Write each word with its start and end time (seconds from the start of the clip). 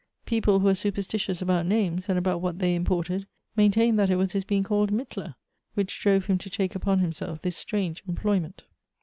People 0.25 0.59
who 0.61 0.65
wei 0.65 0.71
e 0.71 0.73
superstitious 0.73 1.43
about 1.43 1.67
names, 1.67 2.09
and 2.09 2.17
about 2.17 2.41
what 2.41 2.57
they 2.57 2.73
imported, 2.73 3.27
maintained 3.55 3.99
that 3.99 4.09
it 4.09 4.15
was 4.15 4.31
his 4.31 4.43
being 4.43 4.63
called 4.63 4.91
Mittler 4.91 5.35
which 5.75 5.99
drove 6.01 6.25
him 6.25 6.39
to 6.39 6.49
take 6.49 6.73
upon 6.73 6.97
himself 6.97 7.41
this 7.43 7.57
strange 7.57 8.01
em 8.09 8.15
ployment. 8.15 8.61